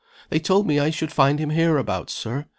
[0.31, 2.45] "They told me I should find him hereabouts, Sir.